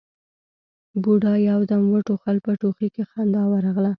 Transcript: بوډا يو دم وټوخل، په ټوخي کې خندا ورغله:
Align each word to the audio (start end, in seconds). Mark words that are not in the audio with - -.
بوډا 1.01 1.33
يو 1.49 1.59
دم 1.69 1.83
وټوخل، 1.93 2.37
په 2.45 2.51
ټوخي 2.61 2.87
کې 2.93 3.03
خندا 3.11 3.43
ورغله: 3.51 3.89